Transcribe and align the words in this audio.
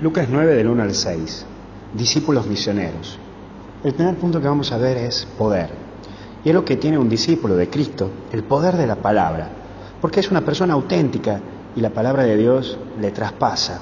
Lucas 0.00 0.26
9 0.30 0.54
del 0.54 0.68
1 0.68 0.82
al 0.82 0.94
6. 0.94 1.44
Discípulos 1.92 2.46
misioneros. 2.46 3.18
El 3.84 3.92
primer 3.92 4.16
punto 4.16 4.40
que 4.40 4.48
vamos 4.48 4.72
a 4.72 4.78
ver 4.78 4.96
es 4.96 5.28
poder. 5.36 5.68
Y 6.42 6.48
es 6.48 6.54
lo 6.54 6.64
que 6.64 6.76
tiene 6.76 6.96
un 6.96 7.10
discípulo 7.10 7.56
de 7.56 7.68
Cristo, 7.68 8.10
el 8.32 8.42
poder 8.42 8.78
de 8.78 8.86
la 8.86 8.96
palabra. 8.96 9.50
Porque 10.00 10.20
es 10.20 10.30
una 10.30 10.40
persona 10.40 10.72
auténtica 10.72 11.40
y 11.76 11.82
la 11.82 11.90
palabra 11.90 12.22
de 12.22 12.38
Dios 12.38 12.78
le 12.98 13.10
traspasa. 13.10 13.80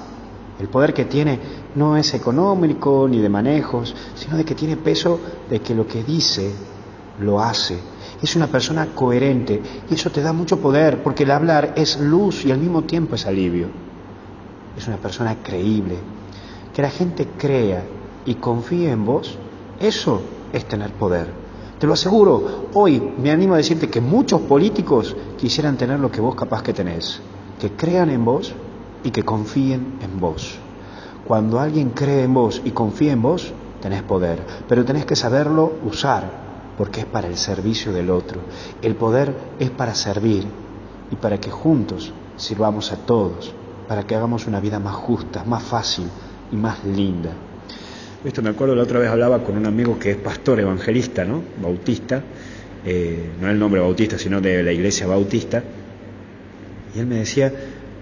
El 0.58 0.68
poder 0.68 0.92
que 0.92 1.04
tiene 1.04 1.38
no 1.76 1.96
es 1.96 2.12
económico 2.12 3.06
ni 3.08 3.20
de 3.20 3.28
manejos, 3.28 3.94
sino 4.16 4.36
de 4.36 4.44
que 4.44 4.56
tiene 4.56 4.76
peso 4.76 5.20
de 5.48 5.60
que 5.60 5.76
lo 5.76 5.86
que 5.86 6.02
dice 6.02 6.50
lo 7.20 7.40
hace. 7.40 7.78
Es 8.20 8.34
una 8.34 8.48
persona 8.48 8.88
coherente 8.96 9.62
y 9.88 9.94
eso 9.94 10.10
te 10.10 10.22
da 10.22 10.32
mucho 10.32 10.58
poder 10.58 11.04
porque 11.04 11.22
el 11.22 11.30
hablar 11.30 11.74
es 11.76 12.00
luz 12.00 12.44
y 12.44 12.50
al 12.50 12.58
mismo 12.58 12.82
tiempo 12.82 13.14
es 13.14 13.26
alivio 13.26 13.89
es 14.76 14.86
una 14.86 14.96
persona 14.96 15.36
creíble, 15.42 15.98
que 16.74 16.82
la 16.82 16.90
gente 16.90 17.28
crea 17.36 17.84
y 18.24 18.34
confíe 18.36 18.90
en 18.90 19.04
vos, 19.04 19.36
eso 19.80 20.22
es 20.52 20.66
tener 20.66 20.92
poder. 20.92 21.28
Te 21.78 21.86
lo 21.86 21.94
aseguro, 21.94 22.66
hoy 22.74 23.00
me 23.18 23.30
animo 23.30 23.54
a 23.54 23.58
decirte 23.58 23.88
que 23.88 24.00
muchos 24.00 24.42
políticos 24.42 25.16
quisieran 25.38 25.76
tener 25.76 25.98
lo 25.98 26.10
que 26.10 26.20
vos 26.20 26.34
capaz 26.34 26.62
que 26.62 26.74
tenés, 26.74 27.20
que 27.58 27.72
crean 27.72 28.10
en 28.10 28.24
vos 28.24 28.52
y 29.02 29.10
que 29.10 29.22
confíen 29.22 29.98
en 30.02 30.20
vos. 30.20 30.58
Cuando 31.26 31.58
alguien 31.58 31.90
cree 31.90 32.24
en 32.24 32.34
vos 32.34 32.60
y 32.64 32.72
confía 32.72 33.12
en 33.12 33.22
vos, 33.22 33.52
tenés 33.80 34.02
poder, 34.02 34.44
pero 34.68 34.84
tenés 34.84 35.06
que 35.06 35.16
saberlo 35.16 35.72
usar, 35.84 36.30
porque 36.76 37.00
es 37.00 37.06
para 37.06 37.28
el 37.28 37.36
servicio 37.36 37.92
del 37.92 38.10
otro. 38.10 38.40
El 38.82 38.94
poder 38.94 39.34
es 39.58 39.70
para 39.70 39.94
servir 39.94 40.44
y 41.10 41.16
para 41.16 41.38
que 41.40 41.50
juntos 41.50 42.12
sirvamos 42.36 42.92
a 42.92 42.96
todos 42.96 43.54
para 43.90 44.04
que 44.04 44.14
hagamos 44.14 44.46
una 44.46 44.60
vida 44.60 44.78
más 44.78 44.94
justa, 44.94 45.42
más 45.42 45.64
fácil 45.64 46.04
y 46.52 46.54
más 46.54 46.84
linda. 46.84 47.32
Esto 48.24 48.40
me 48.40 48.50
acuerdo 48.50 48.76
la 48.76 48.84
otra 48.84 49.00
vez 49.00 49.08
hablaba 49.10 49.42
con 49.42 49.56
un 49.56 49.66
amigo 49.66 49.98
que 49.98 50.12
es 50.12 50.16
pastor 50.16 50.60
evangelista, 50.60 51.24
¿no? 51.24 51.42
Bautista, 51.60 52.22
eh, 52.86 53.30
no 53.40 53.50
el 53.50 53.58
nombre 53.58 53.80
bautista, 53.80 54.16
sino 54.16 54.40
de 54.40 54.62
la 54.62 54.70
iglesia 54.70 55.08
bautista, 55.08 55.64
y 56.94 57.00
él 57.00 57.06
me 57.06 57.16
decía 57.16 57.52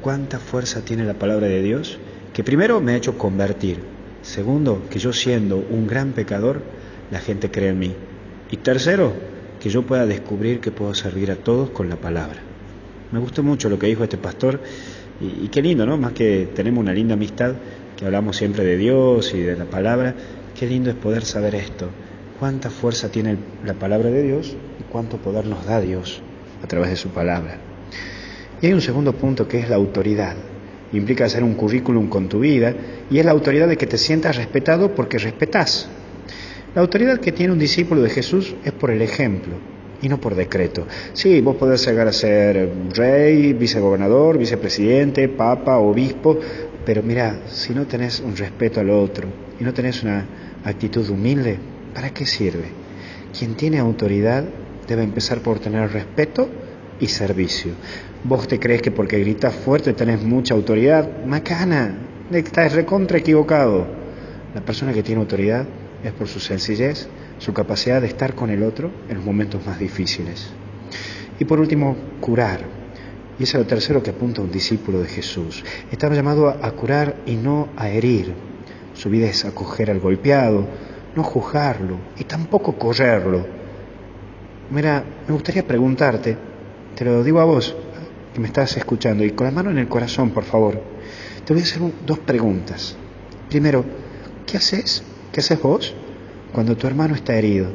cuánta 0.02 0.38
fuerza 0.38 0.82
tiene 0.82 1.04
la 1.04 1.14
palabra 1.14 1.46
de 1.46 1.62
Dios, 1.62 1.98
que 2.34 2.44
primero 2.44 2.82
me 2.82 2.92
ha 2.92 2.96
hecho 2.96 3.16
convertir, 3.16 3.78
segundo, 4.20 4.82
que 4.90 4.98
yo 4.98 5.14
siendo 5.14 5.56
un 5.56 5.86
gran 5.86 6.12
pecador, 6.12 6.60
la 7.10 7.20
gente 7.20 7.50
cree 7.50 7.70
en 7.70 7.78
mí, 7.78 7.94
y 8.50 8.58
tercero, 8.58 9.14
que 9.58 9.70
yo 9.70 9.86
pueda 9.86 10.04
descubrir 10.04 10.60
que 10.60 10.70
puedo 10.70 10.92
servir 10.92 11.30
a 11.30 11.36
todos 11.36 11.70
con 11.70 11.88
la 11.88 11.96
palabra. 11.96 12.40
Me 13.10 13.20
gustó 13.20 13.42
mucho 13.42 13.70
lo 13.70 13.78
que 13.78 13.86
dijo 13.86 14.04
este 14.04 14.18
pastor 14.18 14.60
y, 15.20 15.48
qué 15.48 15.62
lindo, 15.62 15.84
¿no? 15.84 15.96
Más 15.96 16.12
que 16.12 16.48
tenemos 16.54 16.80
una 16.80 16.92
linda 16.92 17.14
amistad, 17.14 17.54
que 17.96 18.04
hablamos 18.04 18.36
siempre 18.36 18.64
de 18.64 18.76
Dios 18.76 19.34
y 19.34 19.40
de 19.40 19.56
la 19.56 19.64
palabra, 19.64 20.14
qué 20.58 20.66
lindo 20.66 20.90
es 20.90 20.96
poder 20.96 21.24
saber 21.24 21.54
esto. 21.54 21.88
Cuánta 22.38 22.70
fuerza 22.70 23.10
tiene 23.10 23.36
la 23.64 23.74
palabra 23.74 24.10
de 24.10 24.22
Dios 24.22 24.56
y 24.78 24.84
cuánto 24.84 25.16
poder 25.16 25.46
nos 25.46 25.66
da 25.66 25.80
Dios 25.80 26.22
a 26.62 26.66
través 26.68 26.90
de 26.90 26.96
su 26.96 27.08
palabra. 27.08 27.58
Y 28.62 28.66
hay 28.66 28.72
un 28.72 28.80
segundo 28.80 29.12
punto 29.12 29.48
que 29.48 29.58
es 29.58 29.68
la 29.68 29.76
autoridad. 29.76 30.36
Implica 30.92 31.24
hacer 31.24 31.42
un 31.42 31.54
currículum 31.54 32.08
con 32.08 32.28
tu 32.28 32.38
vida 32.40 32.74
y 33.10 33.18
es 33.18 33.24
la 33.24 33.32
autoridad 33.32 33.68
de 33.68 33.76
que 33.76 33.86
te 33.86 33.98
sientas 33.98 34.36
respetado 34.36 34.94
porque 34.94 35.18
respetás. 35.18 35.88
La 36.74 36.80
autoridad 36.80 37.18
que 37.18 37.32
tiene 37.32 37.52
un 37.52 37.58
discípulo 37.58 38.02
de 38.02 38.10
Jesús 38.10 38.54
es 38.64 38.72
por 38.72 38.90
el 38.92 39.02
ejemplo 39.02 39.54
y 40.00 40.08
no 40.08 40.20
por 40.20 40.34
decreto. 40.34 40.86
Sí, 41.12 41.40
vos 41.40 41.56
podés 41.56 41.86
llegar 41.86 42.08
a 42.08 42.12
ser 42.12 42.70
rey, 42.94 43.52
vicegobernador, 43.52 44.38
vicepresidente, 44.38 45.28
papa, 45.28 45.78
obispo, 45.78 46.38
pero 46.84 47.02
mira, 47.02 47.40
si 47.48 47.74
no 47.74 47.86
tenés 47.86 48.20
un 48.20 48.36
respeto 48.36 48.80
al 48.80 48.90
otro 48.90 49.28
y 49.60 49.64
no 49.64 49.74
tenés 49.74 50.02
una 50.02 50.26
actitud 50.64 51.08
humilde, 51.10 51.58
¿para 51.94 52.10
qué 52.10 52.26
sirve? 52.26 52.66
Quien 53.36 53.54
tiene 53.54 53.78
autoridad 53.78 54.44
debe 54.86 55.02
empezar 55.02 55.40
por 55.40 55.58
tener 55.58 55.92
respeto 55.92 56.48
y 57.00 57.06
servicio. 57.06 57.72
Vos 58.24 58.48
te 58.48 58.58
crees 58.58 58.82
que 58.82 58.90
porque 58.90 59.18
gritas 59.18 59.54
fuerte 59.54 59.92
tenés 59.92 60.22
mucha 60.22 60.54
autoridad, 60.54 61.24
macana, 61.26 61.94
estás 62.32 62.72
recontra 62.72 63.18
equivocado. 63.18 63.86
La 64.54 64.62
persona 64.62 64.92
que 64.92 65.02
tiene 65.02 65.20
autoridad 65.20 65.66
es 66.04 66.12
por 66.12 66.28
su 66.28 66.40
sencillez, 66.40 67.08
su 67.38 67.52
capacidad 67.52 68.00
de 68.00 68.08
estar 68.08 68.34
con 68.34 68.50
el 68.50 68.62
otro 68.62 68.90
en 69.08 69.16
los 69.16 69.24
momentos 69.24 69.64
más 69.66 69.78
difíciles. 69.78 70.50
Y 71.38 71.44
por 71.44 71.60
último, 71.60 71.96
curar. 72.20 72.60
Y 73.38 73.44
es 73.44 73.54
lo 73.54 73.66
tercero 73.66 74.02
que 74.02 74.10
apunta 74.10 74.42
un 74.42 74.50
discípulo 74.50 75.00
de 75.00 75.08
Jesús. 75.08 75.64
Estamos 75.90 76.16
llamados 76.16 76.56
a 76.60 76.70
curar 76.72 77.16
y 77.26 77.36
no 77.36 77.68
a 77.76 77.88
herir. 77.88 78.34
Su 78.94 79.10
vida 79.10 79.28
es 79.28 79.44
acoger 79.44 79.90
al 79.90 80.00
golpeado, 80.00 80.66
no 81.14 81.22
juzgarlo 81.22 81.98
y 82.18 82.24
tampoco 82.24 82.76
correrlo. 82.76 83.46
Mira, 84.70 85.04
me 85.26 85.32
gustaría 85.32 85.66
preguntarte, 85.66 86.36
te 86.94 87.04
lo 87.04 87.22
digo 87.22 87.40
a 87.40 87.44
vos 87.44 87.74
que 88.34 88.40
me 88.40 88.48
estás 88.48 88.76
escuchando 88.76 89.24
y 89.24 89.30
con 89.30 89.46
la 89.46 89.52
mano 89.52 89.70
en 89.70 89.78
el 89.78 89.88
corazón, 89.88 90.30
por 90.30 90.44
favor. 90.44 90.82
Te 91.44 91.52
voy 91.52 91.62
a 91.62 91.64
hacer 91.64 91.80
dos 92.04 92.18
preguntas. 92.18 92.96
Primero, 93.48 93.84
¿qué 94.46 94.58
haces? 94.58 95.02
¿Qué 95.38 95.42
haces 95.42 95.62
vos 95.62 95.94
cuando 96.52 96.76
tu 96.76 96.88
hermano 96.88 97.14
está 97.14 97.36
herido? 97.36 97.68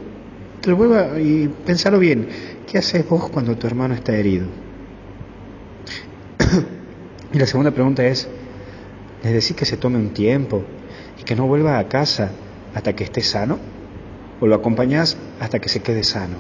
Te 0.60 0.70
lo 0.70 0.76
vuelvo 0.76 0.96
a, 0.96 1.18
y 1.18 1.50
pensalo 1.66 1.98
bien. 1.98 2.28
¿Qué 2.70 2.78
haces 2.78 3.08
vos 3.08 3.30
cuando 3.30 3.56
tu 3.56 3.66
hermano 3.66 3.94
está 3.94 4.14
herido? 4.14 4.48
y 7.34 7.40
la 7.40 7.48
segunda 7.48 7.72
pregunta 7.72 8.06
es, 8.06 8.28
¿le 9.24 9.32
decís 9.32 9.56
que 9.56 9.64
se 9.64 9.78
tome 9.78 9.96
un 9.96 10.10
tiempo 10.10 10.62
y 11.18 11.24
que 11.24 11.38
no 11.38 11.48
vuelva 11.48 11.80
a 11.80 11.88
casa 11.88 12.32
hasta 12.76 12.94
que 12.98 13.06
esté 13.06 13.22
sano? 13.22 13.60
¿O 14.42 14.46
lo 14.46 14.56
acompañás 14.56 15.16
hasta 15.40 15.60
que 15.60 15.70
se 15.70 15.82
quede 15.82 16.04
sano? 16.04 16.36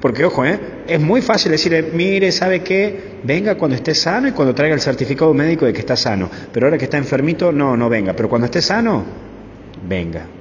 Porque 0.00 0.24
ojo, 0.24 0.44
¿eh? 0.44 0.60
es 0.86 1.00
muy 1.00 1.22
fácil 1.22 1.50
decirle, 1.50 1.90
mire, 1.92 2.30
¿sabe 2.30 2.62
qué? 2.62 3.18
Venga 3.24 3.56
cuando 3.56 3.74
esté 3.74 3.96
sano 3.96 4.28
y 4.28 4.30
cuando 4.30 4.54
traiga 4.54 4.76
el 4.76 4.80
certificado 4.80 5.34
médico 5.34 5.66
de 5.66 5.72
que 5.72 5.80
está 5.80 5.96
sano. 5.96 6.30
Pero 6.52 6.66
ahora 6.66 6.78
que 6.78 6.84
está 6.84 6.98
enfermito, 6.98 7.50
no, 7.50 7.76
no 7.76 7.88
venga. 7.88 8.12
Pero 8.12 8.28
cuando 8.28 8.44
esté 8.44 8.62
sano, 8.62 9.02
venga. 9.88 10.35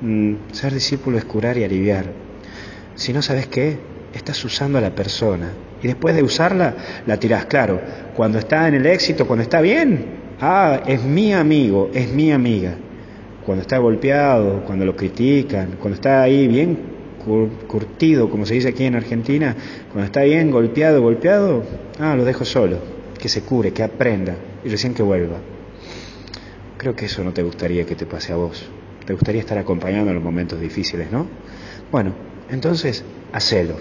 Mm, 0.00 0.52
ser 0.52 0.72
discípulo 0.72 1.18
es 1.18 1.24
curar 1.24 1.58
y 1.58 1.64
aliviar. 1.64 2.06
Si 2.94 3.12
no 3.12 3.20
sabes 3.20 3.48
qué, 3.48 3.78
estás 4.14 4.42
usando 4.44 4.78
a 4.78 4.80
la 4.80 4.94
persona. 4.94 5.50
Y 5.82 5.86
después 5.86 6.14
de 6.14 6.22
usarla, 6.22 6.74
la 7.06 7.18
tirás. 7.18 7.46
Claro, 7.46 7.80
cuando 8.14 8.38
está 8.38 8.68
en 8.68 8.74
el 8.74 8.86
éxito, 8.86 9.26
cuando 9.26 9.42
está 9.42 9.60
bien, 9.60 10.06
ah, 10.40 10.82
es 10.86 11.02
mi 11.02 11.32
amigo, 11.32 11.90
es 11.92 12.10
mi 12.12 12.32
amiga. 12.32 12.74
Cuando 13.44 13.62
está 13.62 13.78
golpeado, 13.78 14.62
cuando 14.64 14.84
lo 14.84 14.96
critican, 14.96 15.76
cuando 15.80 15.94
está 15.96 16.22
ahí 16.22 16.48
bien 16.48 16.78
curtido, 17.66 18.30
como 18.30 18.46
se 18.46 18.54
dice 18.54 18.68
aquí 18.68 18.84
en 18.84 18.94
Argentina, 18.94 19.54
cuando 19.92 20.06
está 20.06 20.22
bien 20.22 20.50
golpeado, 20.50 21.02
golpeado, 21.02 21.62
ah, 21.98 22.14
lo 22.16 22.24
dejo 22.24 22.44
solo, 22.44 22.78
que 23.18 23.28
se 23.28 23.42
cure, 23.42 23.72
que 23.72 23.82
aprenda 23.82 24.34
y 24.64 24.68
recién 24.68 24.94
que 24.94 25.02
vuelva. 25.02 25.36
Creo 26.78 26.96
que 26.96 27.06
eso 27.06 27.22
no 27.22 27.32
te 27.32 27.42
gustaría 27.42 27.84
que 27.84 27.94
te 27.94 28.06
pase 28.06 28.32
a 28.32 28.36
vos. 28.36 28.70
Te 29.10 29.14
gustaría 29.14 29.40
estar 29.40 29.58
acompañando 29.58 30.10
en 30.10 30.14
los 30.14 30.22
momentos 30.22 30.60
difíciles, 30.60 31.10
¿no? 31.10 31.26
Bueno, 31.90 32.12
entonces, 32.48 33.04
hacelo. 33.32 33.74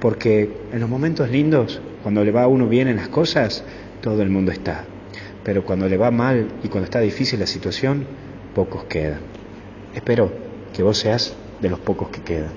Porque 0.00 0.50
en 0.72 0.80
los 0.80 0.88
momentos 0.88 1.28
lindos, 1.28 1.82
cuando 2.02 2.24
le 2.24 2.30
va 2.30 2.44
a 2.44 2.46
uno 2.46 2.66
bien 2.66 2.88
en 2.88 2.96
las 2.96 3.08
cosas, 3.08 3.62
todo 4.00 4.22
el 4.22 4.30
mundo 4.30 4.52
está. 4.52 4.86
Pero 5.44 5.66
cuando 5.66 5.86
le 5.86 5.98
va 5.98 6.10
mal 6.10 6.48
y 6.64 6.68
cuando 6.68 6.86
está 6.86 6.98
difícil 7.00 7.40
la 7.40 7.46
situación, 7.46 8.06
pocos 8.54 8.84
quedan. 8.84 9.20
Espero 9.94 10.32
que 10.72 10.82
vos 10.82 10.96
seas 10.96 11.36
de 11.60 11.68
los 11.68 11.78
pocos 11.78 12.08
que 12.08 12.22
quedan. 12.22 12.52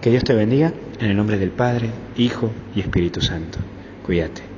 Que 0.00 0.10
Dios 0.10 0.24
te 0.24 0.34
bendiga 0.34 0.72
en 0.98 1.08
el 1.08 1.16
nombre 1.16 1.38
del 1.38 1.50
Padre, 1.50 1.88
Hijo 2.16 2.50
y 2.74 2.80
Espíritu 2.80 3.20
Santo. 3.20 3.60
Cuídate. 4.04 4.53